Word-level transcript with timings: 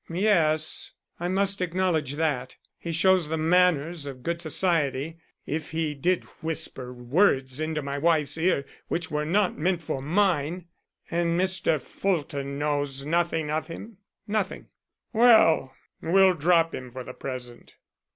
"Yes, 0.09 0.93
I 1.19 1.27
must 1.27 1.61
acknowledge 1.61 2.13
that. 2.13 2.55
He 2.79 2.91
shows 2.91 3.29
the 3.29 3.37
manners 3.37 4.07
of 4.07 4.23
good 4.23 4.41
society, 4.41 5.19
if 5.45 5.69
he 5.69 5.93
did 5.93 6.23
whisper 6.41 6.91
words 6.91 7.59
into 7.59 7.83
my 7.83 7.99
wife's 7.99 8.35
ear 8.35 8.65
which 8.87 9.11
were 9.11 9.25
not 9.27 9.59
meant 9.59 9.83
for 9.83 10.01
mine." 10.01 10.65
"And 11.11 11.39
Mr. 11.39 11.79
Fulton 11.79 12.57
knows 12.57 13.05
nothing 13.05 13.51
of 13.51 13.67
him?" 13.67 13.97
"Nothing." 14.25 14.69
"Well, 15.13 15.75
we'll 16.01 16.33
drop 16.33 16.73
him 16.73 16.89
for 16.91 17.03
the 17.03 17.13
present. 17.13 17.75